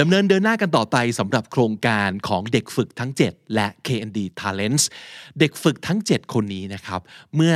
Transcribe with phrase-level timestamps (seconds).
[0.00, 4.84] ดำเนินเดินหน้ากันต่อไปสำหรับโครงการของเด็กฝึกทั้ง 7 และ KND Talents
[5.38, 7.00] เด็กฝึกทั้ง 7 คนนี้นะครับ
[7.36, 7.54] เมื่อ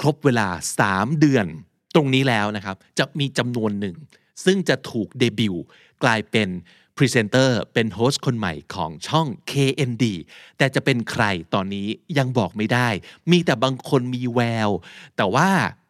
[0.00, 0.48] ครบเวลา
[0.84, 1.46] 3 เดือน
[1.94, 3.96] ตรงนี้แล้วนะครับ จะมีจำนวนหนึ่ง
[4.44, 5.62] ซึ่งจะถูกเดบิวต์
[6.02, 6.48] กลายเป็น
[6.96, 10.04] พรีเซนเตอร์เป็น host คนใหม่ของช่อง KND
[10.58, 11.24] แต่จะเป็นใคร
[11.54, 12.88] ตอนนี้ยังบอกไม่ได้
[13.30, 14.70] มีแต่บางคนมีแวว
[15.16, 15.48] แต่ว่า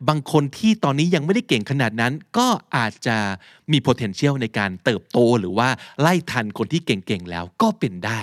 [0.09, 3.17] บางคนที่ตอนนี้ยังไม่ได้เก่งขนาดนั้น ก็อาจจะ
[3.73, 5.69] มี potential ในการเติบโตหรือว่า
[6.01, 8.21] ไล่ทันคนที่เก่งๆแล้วก็เป็นได้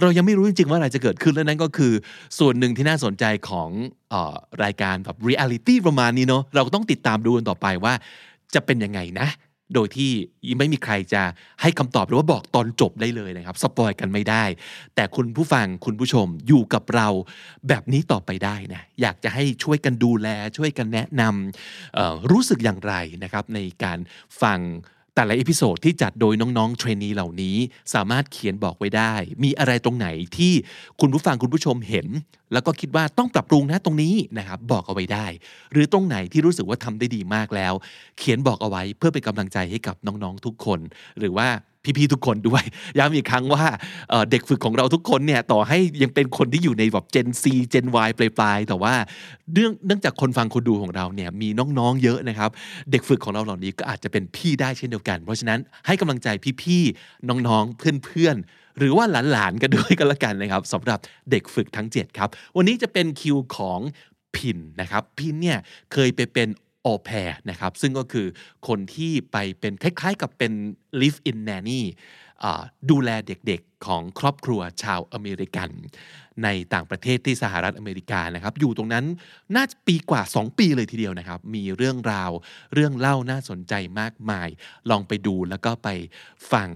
[0.00, 1.92] เรายังไม่รู้จริงๆว่าอะไรจะเกิดขึ้นแล้วนั่นก็คือ
[2.38, 3.68] ส่วนหนึ่งที่น่าสนใจของ
[4.12, 7.94] ออรายการแบบ reality ประมาณนี้เนาะเราก็ต้องติดตามดูกันต่อไปว่า
[8.54, 9.28] จะเป็นยังไงนะ
[9.74, 10.10] โดยที่
[10.58, 11.22] ไม่มีใครจะ
[11.62, 14.44] ให้คำตอบหรือว่าบอกตอนจบได้เลยนะครับสปอยกันไม่ได้
[14.94, 17.08] แต่คุณผู้ฟังคุณผู้ชมอยู่กับเรา
[17.68, 23.98] แบบนี้ต่อไปได้นะอยากจะให้ช่วยกันดูแล ช่วยกันแนะนำรู้สึกอย่างไรนะครับในการ
[24.42, 24.58] ฟัง
[25.14, 27.56] แต่ละ episode ที่จัดโดยน้องๆ trainee เหล่านี้
[27.94, 30.52] สามารถเขียนบอกไว้ได้ มีอะไรตรงไหนที่
[31.00, 32.06] คุณผู้ฟังคุณผู้ชมเห็น
[32.52, 35.26] แล้วก็คิดว่าต้องปรับปรุงนะตรงนี้นะครับบอกเอาไว้ได้
[35.72, 37.72] หรือตรงไหนที่รู้สึกว่าทำได้ดีมากแล้ว
[38.18, 40.80] เขียนบอกเอาไว้เพื่อเป็นกำลังใจให้กับน้องๆทุกคน
[41.18, 41.48] หรือว่า
[41.84, 42.62] พี่ๆทุกคนด้วย
[42.98, 43.64] ย้ำอีกครั้งว่า
[44.30, 48.94] เด็กฝึกของเราทุกคนเนี่ยต่อให้ยังเป็นคนที่อยู่ในแบบ Gen Z Gen Y ปลายๆแต่ว่า
[49.52, 52.50] เนื่องเนื่องจากคนฟังคนดูของเราเนี่ยมีน้องๆเยอะนะครับ
[52.90, 56.28] เด็กฝึกของเราเหล่านี้ก็อาจจะเป็นพี่ได้เช่นเดียวกัน เพราะฉะนั้นให้กำลังใจ
[56.62, 60.98] พี่ๆน้องๆเพื่อนๆหรือว่าหลานๆกันด้วยกันละกันนะครับสำหรับ
[61.30, 63.80] เด็กฝึกทั้ง 7 ครับ วันนี้จะเป็นคิวของ
[64.36, 65.58] พินนะครับพินเนี่ย
[65.92, 66.48] เคยไปเป็น
[66.86, 68.26] ออแพรนะครับซึ่งก็คือ
[68.68, 70.52] คนที่ไปเป็นคล้ายๆกับเป็น
[71.00, 71.82] live in nanny
[72.44, 72.52] อ่
[72.90, 75.70] ดูแลเด็กๆของครอบครัวชาวอเมริกัน
[76.44, 79.04] ในต่างประเทศที่สหรัฐอเมริกานะครับ อยู่ตรงนั้น
[79.56, 82.30] น่าจะปีกว่า 2 ปีเลยทีเดียวนะครับ มีเรื่องราว
[82.74, 84.48] เรื่องเล่าน่าสนใจมากมาย
[84.90, 85.88] ลองไปดูแล้วก็ไป
[86.52, 86.68] ฟัง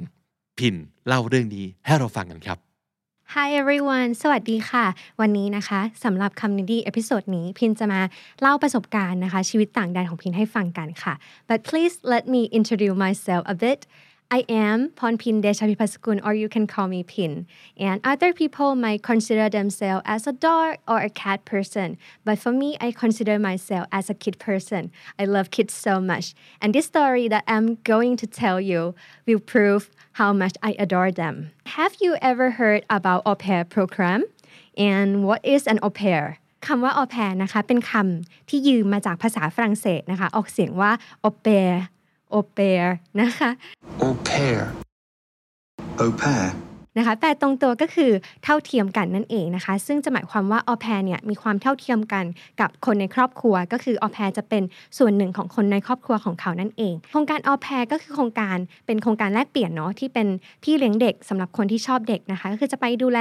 [0.58, 0.74] พิณ
[1.06, 2.58] เล่าเรื่องนี้ให้เราฟังกันครับ
[3.32, 4.84] Hi everyone สวัสดีค่ะ
[5.20, 8.00] วันนี้นะคะสำหรับคำนี้ดี episode นี้พิณจะมา
[8.40, 11.14] เล่าประสบการณ์นะคะ ชีวิตต่างแดนของพิณให้ฟังกันค่ะ
[11.48, 13.80] but please let me introduce myself a bit
[14.33, 19.49] I am Ponpin Deshapipasakun or you can call me Pin and other people might consider
[19.49, 24.07] themselves as a dog or a cat person but for me I consider myself as
[24.07, 28.27] a kid person I love kids so much and this story that I'm going to
[28.27, 28.93] tell you
[29.25, 34.25] will prove how much I adore them have you ever heard about au pair program
[34.77, 36.37] and what is an au pair
[36.67, 40.91] คำว่า au pair นะคะ เป็นคำที่ยืมมาจากภาษาฝรั่งเศสนะคะ ออกเสียงว่า
[41.27, 41.73] au pair
[42.35, 42.87] au pair
[43.19, 43.49] นะคะ
[44.05, 44.57] Au pair.
[46.03, 46.47] Au pair.
[46.98, 48.10] นะคะแปลตรงตัวก็คือ
[48.44, 52.24] เท่าเทียมกันนั่นเองนะคะ ซึ่งจะหมายความว่าออแพรเนี่ยมีความเท่าเทียมกัน
[52.60, 54.62] กับคนในครอบครัว ก็คือออแพรจะเป็น
[54.98, 58.56] ส่วนหนึ่งของคนในครอบครัวของเขานั่นเอง โครงการออแพรก็คือโครงการ
[58.86, 60.26] เป็นโครงการแลกเปลี่ยนเนาะที่เป็น
[60.64, 63.20] พี่เลี้ยงเด็กสำหรับคนที่ชอบเด็กนะคะก็คือจะไปดูแล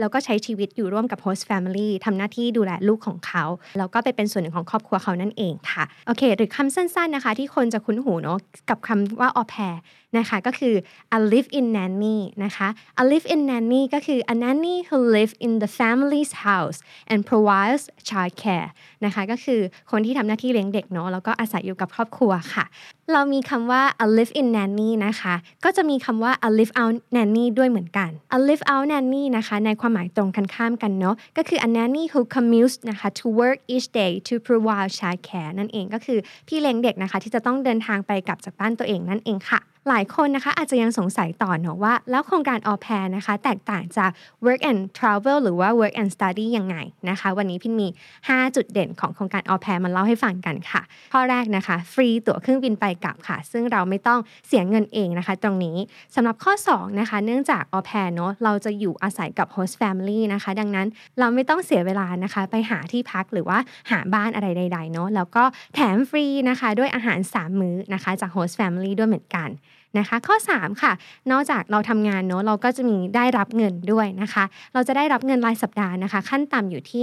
[0.00, 3.44] แล้วก็ใช้ชีวิตอยู่ร่วมกับ host family ทำหน้าที่ดูแลลูกของเขา
[3.78, 8.38] แล้วก็ไปเป็นส่วนหนึ่งของครอบครัวเขานั่นเองค่ะโอเค หรือคำสั้นๆนะคะ ที่คนจะคุ้นหูเนาะ
[8.70, 9.74] กับคำว่าออแพร
[10.18, 10.74] นะคะก็คือ
[11.16, 12.68] a live in nanny นะคะ
[13.02, 16.78] a live in nanny ก็คือ a nanny who live in the family's house
[17.10, 18.68] and provides child care
[19.04, 19.60] นะคะก็คือ
[19.90, 22.64] คนที่ทำหน้าที่เลี้ยงเด็กเนาะแล้วก็อาศัยอยู่กับครอบครัวค่ะ
[23.12, 29.22] เรามีคำว่า a live in nanny นะคะก็จะมีคำว่า a live out nanny ด้วยเหมือนกัน a live out nanny
[29.36, 39.60] นะคะในความหมายตรงกันข้ามกันเนาะก็คือ a nanny who commutes นะคะ to work each day to provide child care นั่นเองก็คือพี่เลี้ยงเด็กนะคะที่จะต้องเดินทางไปกลับจากบ้านตัวเองนั่นเองค่ะ
[39.88, 44.10] หลายคนนะคะอาจจะยังสงสัยต่อเนาะว่า แล้วโครงการ au pair นะคะแตกต่างจาก
[44.44, 46.76] work and travel หรือว่า work and study ยังไง
[47.10, 47.88] นะคะ วันนี้พินมี
[48.22, 50.82] 5 จุดเด่นของโครงการ au pair มาเล่าให้ฟังกันค่ะ
[51.12, 55.76] ข้อแรกนะคะ ฟรีตั๋วเครื่องบินไปกลับค่ะ ซึ่งเราไม่ต้องเสียเงินเองนะคะ ตรงนี้
[56.14, 60.86] สำหรับข้อ 2 นะคะ เนื่องจาก au pair เนาะเราจะอยู่อาศัยกับ host family นะคะ ดังนั้น
[61.18, 63.58] เราไม่ต้องเสียเวลานะคะ ไปหาที่พักหรือว่า
[63.90, 65.44] หาบ้านอะไรใดๆเนาะแล้วก็
[65.74, 69.50] แถมฟรีนะคะ ด้วยอาหาร 3 มื้อนะคะ จาก host family ด้วยเหมือนกัน
[69.98, 70.92] นะคะ ข้อ 3 ค่ะ
[71.30, 74.44] นอกจากเราทำงานเนาะเราก็จะมีได้รับเงินด้วยนะคะ
[74.74, 77.02] เราจะได้รับเงินรายสัปดาห์นะคะ ขั้นต่ำอยู่ที่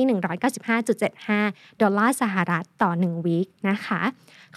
[0.91, 4.01] 195.75 ดอลลาร์สหรัฐต่อ1วีคนะคะ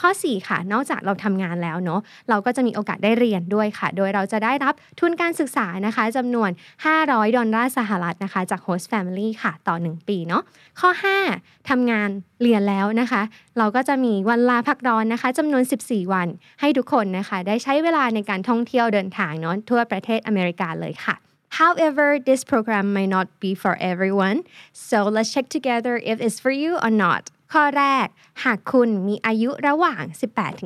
[0.01, 6.51] ข้อ 4 ค่ะ นอกจากเราทำงานแล้วเนาะเราก็จะมีโอกาสได้เรียนด้วยค่ะ โดยเราจะได้รับทุนการศึกษานะคะจำนวน
[6.93, 10.43] 500 ดอลลาร์สหรัฐนะคะ จาก Host Family ค่ะ ต่อ 1 ปีเนาะ
[10.81, 10.91] ข้อ
[11.31, 12.09] 5ทำงาน
[12.43, 13.23] เรียนแล้วนะคะ
[13.59, 16.29] เราก็จะมีวันลาพักร้อนนะคะจำนวน 14 วัน
[16.61, 21.17] ให้ทุกคนนะคะ ได้ใช้เวลาในการท่องเที่ยวเดินทางเนาะทั่วประเทศอเมริกาเลยค่ะ
[21.61, 24.39] However, this program might not be for everyone,
[24.73, 27.23] so let's check together if it's for you or not.
[27.53, 28.07] ข้อแรก
[28.45, 30.03] หากคุณมีอายุระหว่าง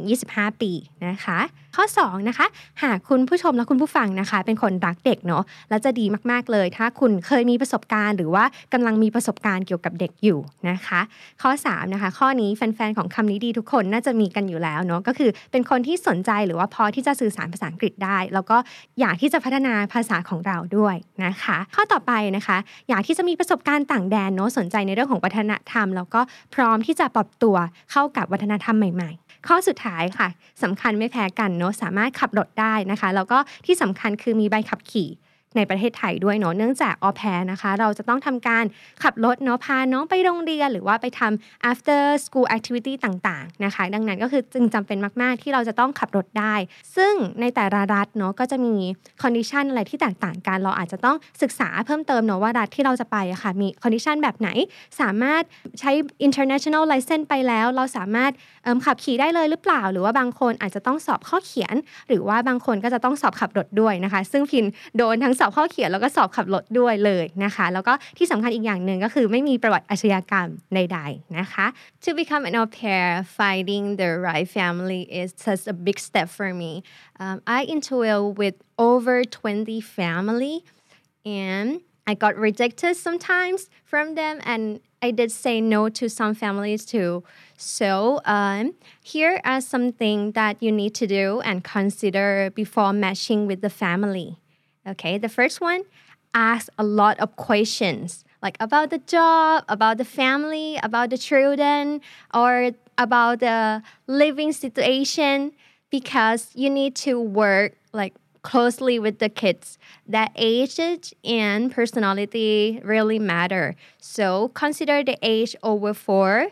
[0.01, 0.73] 18-25 ปี
[1.07, 1.39] นะคะ
[1.77, 2.47] ข้อ2นะคะ
[2.83, 10.39] หากคุณผู้ชมและคุณผู้ฟังนะคะ เป็นคนรักเด็กเนาะแล้วจะดีมากๆเลย ถ้าคุณเคยมีประสบการณ์ หรือว่ากำลังมีประสบการณ์เกี่ยวกับเด็กอยู่
[10.71, 11.01] นะคะ
[11.43, 18.57] ข้อ3นะคะข้อนี้แฟนๆของคำนี้ดีทุกคนน่าจะมีกันอยู่แล้วเนาะก็คือเป็นคนที่สนใจหรือว่าพอที่จะสื่อสารภาษาอังกฤษได้ แล้วก็
[19.01, 22.57] อยากที่จะพัฒนาภาษาของเราด้วยนะคะ ข้อต่อไปนะคะ
[22.89, 26.21] อยากที่จะมีประสบการณ์ต่างแดนเนาะสนใจในเรื่องของวัฒนธรรม แล้วก็
[26.55, 27.57] พร้อมที่จะปรับตัว
[27.93, 30.29] เข้ากับวัฒนธรรมใหม่ๆ ข้อสุดท้ายค่ะ
[30.63, 35.09] สำคัญไม่แพ้กันเนาะสามารถขับรถได้นะคะ แล้วก็ที่สำคัญคือมีใบขับขี่
[35.57, 37.23] ในประเทศไทยด้วยเนาะเนื่องจากออแพ
[37.53, 38.65] นะคะ เราจะต้องทำการ
[39.03, 46.55] ขับรถเนาะพาน้องไปโรงเรียน หรือว่าไปทำ after school activity ต่างๆนะคะ ดังนั้นก็คือจึงจำเป็นมาก ๆ ที่เราจะต้องขับรถได้
[46.97, 48.75] ซึ่งในแต่ละรัฐเนาะก็จะมี
[49.23, 54.49] condition อะไรที่แตกต่างกัน เราอาจจะต้องศึกษาเพิ่มเติมเนาะว่ารัฐที่เราจะไปอะค่ะมี condition แบบไหน
[55.01, 55.43] สามารถ
[55.81, 55.91] ใช้
[56.27, 58.33] international license ไปแล้ว เราสามารถ
[58.87, 61.75] ขับขี่ได้เลยหรือเปล่า หรือว่าบางคนอาจจะต้องสอบข้อเขียน
[62.09, 64.65] หรือว่าบางคนก็จะต้องสอบขับรถด้วยนะคะ ซึ่งพิน
[64.97, 71.67] โดนทั้งสอบข้อเขียนแล้วก็สอบขับรถด้วยเลยนะคะ แล้วก็ที่สำคัญอีกอย่างหนึ่งก็คือไม่มีประวัติอาชญากรรมใดๆนะคะ
[72.05, 73.09] To become an au pair
[73.39, 76.73] finding the right family is such a big step for me
[77.23, 78.57] um, I interviewed with
[78.89, 80.55] over 20 family
[81.25, 86.87] and I got rejected sometimes from them, and I did say no to some families
[86.87, 87.23] too.
[87.59, 93.61] So, um, here are something that you need to do and consider before matching with
[93.61, 94.39] the family.
[94.89, 95.83] Okay, the first one
[96.35, 102.01] ask a lot of questions like about the job, about the family, about the children,
[102.33, 105.53] or about the living situation
[105.91, 109.79] because you need to work like closely with the kids.
[110.07, 110.79] That age
[111.25, 113.75] and personality really matter.
[113.99, 116.49] So consider the age over four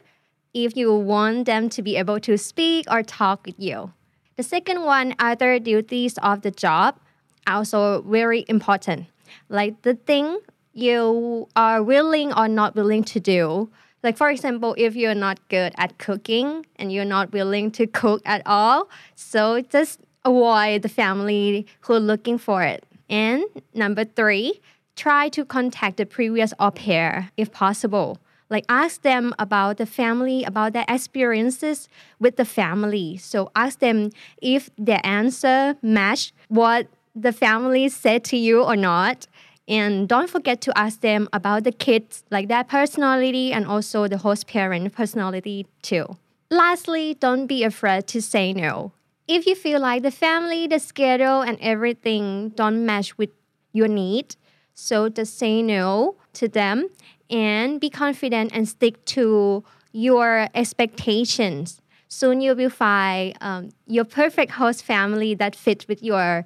[0.53, 3.93] if you want them to be able to speak or talk with you.
[4.37, 6.99] The second one, other duties of the job,
[7.47, 9.07] also very important.
[9.49, 10.39] Like the thing
[10.73, 13.71] you are willing or not willing to do.
[14.03, 18.21] Like for example, if you're not good at cooking and you're not willing to cook
[18.27, 22.85] at all, so just avoid the family who are looking for it.
[23.09, 23.45] And
[23.75, 24.61] number three,
[24.97, 28.19] try to contact the previous au pair if possible.
[28.49, 31.89] Like ask them about the family, about their experiences
[32.21, 33.17] with the family.
[33.17, 34.11] So ask them
[34.41, 39.27] if their answer match what the family said to you or not.
[39.67, 44.19] And don't forget to ask them about the kids, like their personality and also the
[44.19, 46.17] host parent personality too.
[46.51, 48.93] Lastly, don't be afraid to say no.
[49.27, 53.31] If you feel like the family, the schedule, and everything don't match with
[53.73, 54.37] your need,
[54.73, 56.89] so just say no to them
[57.29, 61.81] and be confident and stick to your expectations.
[62.07, 66.45] Soon you will find um, your perfect host family that fits with your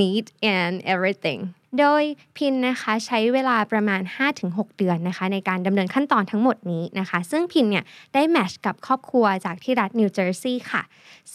[0.00, 0.24] need
[0.56, 1.40] and everything
[1.80, 2.02] โดย
[2.36, 4.00] พินนะคะใช้เวลาประมาณ
[4.40, 7.84] 5-6 เดือนนะคะในการดำเนินขั้นตอนทั้งหมดนี้นะคะ ซึ่งพินเนี่ย
[8.14, 10.82] ได้แมทช์กับครอบครัวจากที่รัฐนิวเจอร์ซีย์ค่ะ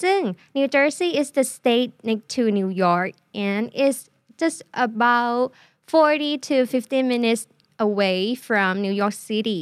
[0.01, 0.19] ซึ่ง
[0.55, 3.11] New Jersey is the state next to New York
[3.49, 3.97] and is
[4.41, 5.51] just about
[5.87, 7.47] 40 to 50 minutes
[7.87, 9.61] away from New York City.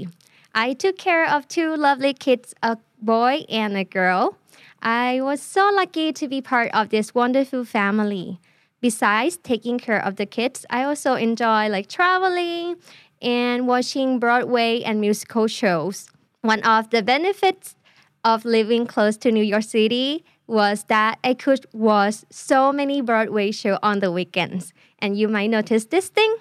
[0.54, 4.38] I took care of two lovely kids, a boy and a girl.
[4.82, 8.40] I was so lucky to be part of this wonderful family.
[8.83, 12.77] Besides taking care of the kids, I also enjoy like traveling
[13.23, 16.11] and watching Broadway and musical shows.
[16.41, 17.77] One of the benefits
[18.25, 23.53] of living close to New York City was that I could watch so many Broadway
[23.53, 24.73] shows on the weekends.
[24.99, 26.35] And you might notice this thing.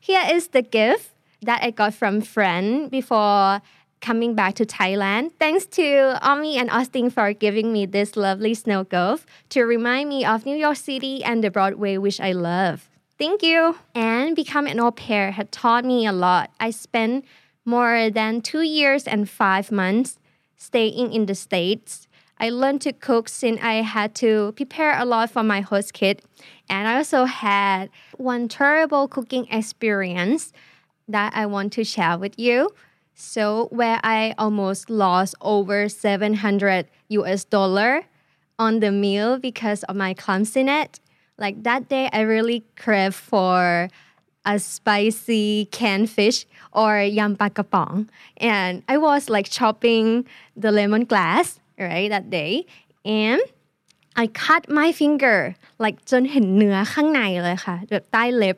[0.00, 1.10] Here is the gift
[1.42, 3.60] that I got from friend before
[4.02, 5.30] coming back to Thailand.
[5.38, 10.26] Thanks to Ami and Austin for giving me this lovely snow globe to remind me
[10.26, 12.90] of New York City and the Broadway, which I love.
[13.16, 13.76] Thank you.
[13.94, 16.50] And becoming an au pair had taught me a lot.
[16.58, 17.24] I spent
[17.64, 20.18] more than two years and five months
[20.56, 22.08] staying in the States.
[22.40, 26.22] I learned to cook since I had to prepare a lot for my host kid.
[26.68, 30.52] And I also had one terrible cooking experience
[31.06, 32.70] that I want to share with you.
[33.21, 38.03] So where I almost lost over 700 US dollar
[38.59, 40.99] on the meal because of my clumsiness.
[41.37, 43.89] Like that day, I really craved for
[44.45, 48.07] a spicy canned fish or yam pakapong.
[48.37, 50.25] And I was like chopping
[50.55, 52.65] the lemongrass, right, that day.
[53.05, 53.41] And
[54.15, 58.57] I cut my finger like จนเห็นเนื้อข้างในเลยค่ะแบบใต้เล็บ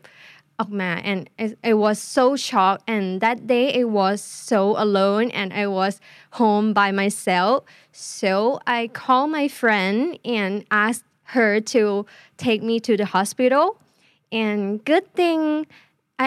[0.60, 4.20] ออกมา and I, I was so shocked and that day I was
[4.52, 5.94] so alone and I was
[6.40, 7.56] home by myself
[7.92, 10.52] so I called my friend and
[10.86, 12.06] asked her to
[12.46, 13.66] take me to the hospital
[14.42, 15.42] and good thing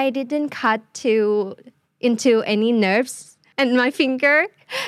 [0.00, 1.56] I didn't cut to
[2.00, 3.14] into any nerves
[3.58, 4.38] and my finger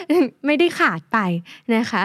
[0.47, 1.19] ไม่ได้ขาดไป
[1.77, 2.05] นะคะ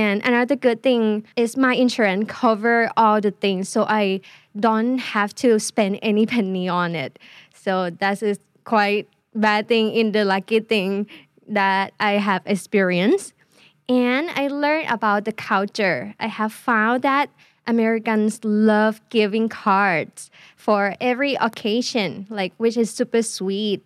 [0.00, 1.02] and another good thing
[1.42, 4.04] is my insurance cover all the things so I
[4.59, 7.19] don't have to spend any penny on it.
[7.53, 11.07] So that is a quite bad thing in the lucky thing
[11.47, 13.33] that I have experienced.
[13.89, 16.15] And I learned about the culture.
[16.19, 17.29] I have found that
[17.67, 23.81] Americans love giving cards for every occasion like which is super sweet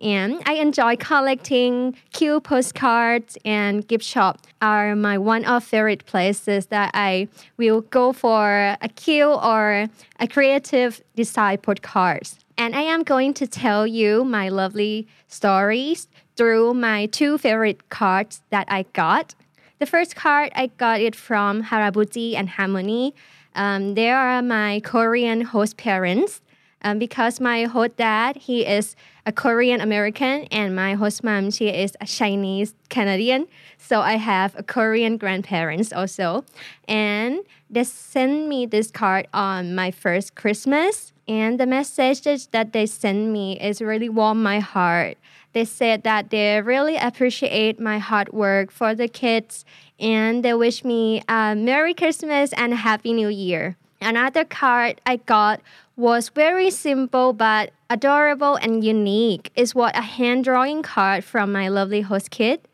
[0.00, 6.66] and I enjoy collecting cute postcards and gift shop are my one of favorite places
[6.66, 9.88] that I will go for a cute or
[10.18, 12.38] a creative design postcards.
[12.56, 18.42] And I am going to tell you my lovely stories through my two favorite cards
[18.50, 19.34] that I got.
[19.78, 23.14] The first card I got it from Harabuti and Harmony.
[23.54, 26.40] Um, they are my Korean host parents
[26.82, 28.96] um, because my host dad he is
[29.26, 33.46] a Korean American and my host mom she is a Chinese Canadian.
[33.78, 36.44] So I have a Korean grandparents also.
[36.88, 41.12] And they sent me this card on my first Christmas.
[41.28, 45.16] And the message that they sent me is really warm my heart.
[45.52, 49.64] They said that they really appreciate my hard work for the kids
[49.98, 53.76] and they wish me a Merry Christmas and Happy New Year.
[54.00, 55.60] Another card I got
[56.00, 59.52] was very simple but adorable and unique.
[59.54, 62.66] It's what a hand drawing card from my lovely host kid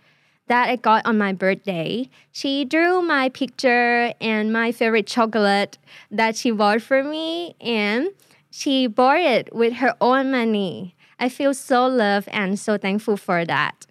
[0.47, 2.09] that I got on my birthday.
[2.31, 5.77] She drew my picture and my favorite chocolate
[6.09, 8.11] that she bought for me and
[8.49, 10.95] she bought it with her own money.
[11.19, 13.87] I feel so loved and so thankful for that.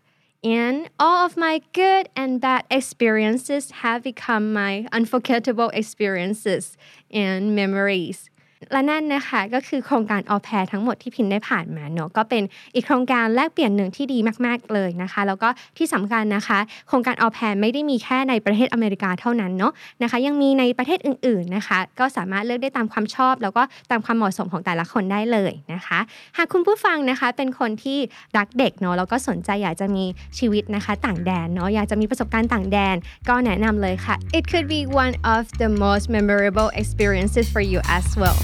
[0.45, 6.77] And all of my good and bad experiences have become my unforgettable experiences
[7.11, 8.29] and memories.
[8.71, 12.43] และนั่นนะคะก็คือโครงการออแพรทั้งหมดที่พินได้ผ่านมาเนาะก็เป็น
[12.75, 25.99] อีกโครงการแลกเปลี่ยนหนึ่งที่ดีมาก ๆ เลยนะคะ แล้วก็ที่สำคัญนะคะ โครงการออแพรไม่ได้มีแค่ในประเทศอเมริกาเท่านั้นเนาะนะคะ ยังมีในประเทศอื่น ๆนะคะ ก็สามารถเลือกได้ตามความชอบ แล้วก็ตามความเหมาะสมของแต่ละคนได้เลยนะคะ
[26.37, 27.99] หากคุณผู้ฟังนะคะเป็นคนที่
[28.37, 30.05] รักเด็กเนาะแล้วก็สนใจอยากจะมี
[30.39, 32.95] ชีวิตนะคะ ต่างแดนเนาะอยากจะมีประสบการณ์ต่างแดน
[33.29, 38.39] ก็แนะนำเลยค่ะ it could be one of the most memorable experiences for you as well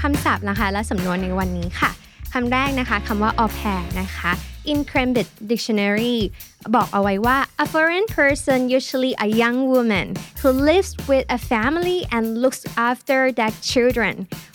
[0.00, 1.90] คำศัพท์นะคะ และสำนวนในวันนี้ค่ะ
[2.32, 4.32] คำแรกนะคะคำว่า au pair นะคะ
[4.72, 6.18] in Cambridge Dictionary
[6.74, 10.06] บอกเอาไว้ว่า a foreign person usually a young woman
[10.40, 14.14] who lives with a family and looks after their children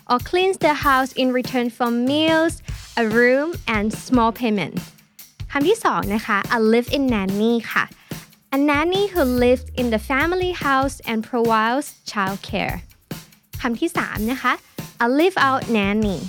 [0.10, 2.54] or cleans the house in return for meals
[3.02, 4.76] a room and small payment
[5.52, 7.84] คำที่สองนะคะ a live-in nanny ค่ะ
[8.58, 12.76] a nanny who lives in the family house and provides childcare
[13.62, 14.54] คำที่สามนะคะ
[15.06, 16.20] a live out nanny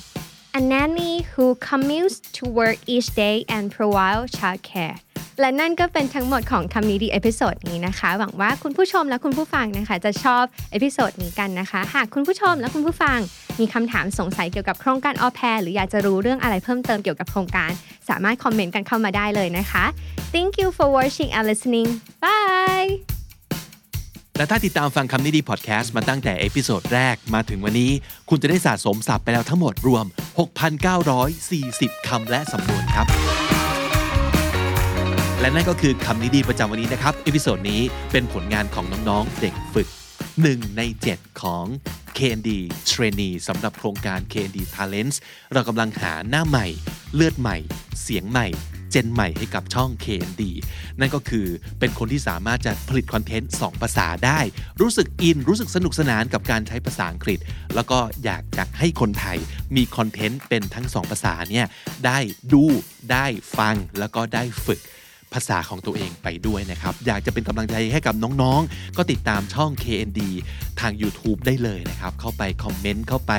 [0.59, 4.97] a nanny who commutes to work each day and provide childcare
[5.41, 13.19] และนั่นก็เป็นทั้งหมดของคำนี้ดี episode นี้นะคะ หวังว่าคุณผู้ชมและคุณผู้ฟังนะคะ จะชอบ episode นี้กันนะคะ หากคุณผู้ชมและคุณผู้ฟัง
[13.61, 17.71] มีคำถามสงสัยเกี่ยวกับโครงการ au pair หรืออยากจะรู้เรื่องอะไรเพิ่มเติมเกี่ยวกับโครงการ
[18.09, 19.85] สามารถคอมเมนต์กันเข้ามาได้เลยนะคะ
[20.35, 21.89] Thank you for watching and listening
[22.23, 23.20] Bye
[24.40, 27.90] และถ้าติดตามฟังคำนี้ดีพอดแคสต์มาตั้งแต่ episode แรกมาถึงวันนี้
[28.28, 30.04] คุณจะได้สะสมศัพท์ไปแล้วทั้งหมดรวม
[31.26, 33.06] 6,940 คำและสำนวนครับ
[35.40, 37.80] และนั่นก็คือคำนี้ดีประจำวันนี้นะครับ episode นี้
[38.12, 39.88] เป็นผลงานของน้องๆ เด็กฝึก
[40.37, 40.82] 1 ใน
[41.12, 41.64] 7 ของ
[42.18, 42.50] KND
[42.90, 45.16] Trainee สำหรับโครงการ KND Talents
[45.52, 46.66] เรากำลังหาหน้าใหม่
[47.14, 47.56] เลือดใหม่
[48.02, 48.47] เสียงใหม่
[48.90, 50.42] gen ใหม่ให้กับช่อง KND
[51.00, 51.47] นั่นก็คือ
[51.78, 54.40] เป็นคนที่สามารถจะผลิตคอนเทนต์2ภาษาได้
[54.80, 57.38] รู้สึกอิน รู้สึกสนุกสนานกับการใช้ภาษาอังกฤษ
[57.75, 59.38] แล้วก็อยากจะให้คนไทย
[59.76, 61.66] มีคอนเทนต์เป็นทั้ง 2 ภาษาเนี่ย
[62.06, 62.18] ได้
[62.52, 62.64] ดู
[63.12, 63.26] ได้
[63.59, 64.80] ฟังแล้วก็ได้ฝึก
[65.37, 70.20] ภาษาของตัวเองไปด้วยนะครับ อยากจะเป็นกำลังใจให้กับน้องๆ ก็ติดตามช่อง KND
[70.80, 73.32] ทาง YouTube ได้เลยนะครับ เข้าไปคอมเมนต์ เข้าไป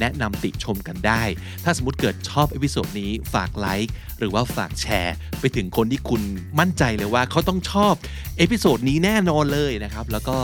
[0.00, 1.22] แนะนำติชมกันได้
[1.64, 6.22] ถ้าสมมติเกิดชอบ episode นี้ฝากไลค์ หรือว่าฝากแชร์ไปถึงคนที่คุณ
[6.60, 7.94] มั่นใจเลยว่าเขาต้องชอบ
[8.38, 10.36] episode นี้แน่นอนเลยนะครับ แล้วก็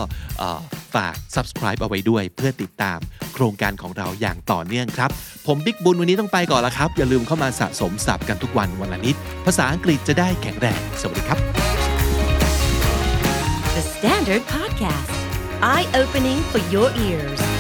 [0.95, 2.99] ฝาก subscribe เอาไว้ด้วย เพื่อติดตาม
[3.35, 5.11] โครงการของเราอย่างต่อเนื่องครับ
[5.47, 9.17] ผมบิ๊กบุญวันนี้ต้องไปก่อนแล้วครับ อย่าลืมเข้ามาสะสมศัพท์กันทุกวันวันละนิด
[9.47, 11.39] ภาษาอังกฤษจะได้แข็งแรง สวัสดีครับ
[13.77, 15.15] The Standard Podcast,
[15.73, 17.54] eye opening for your ears.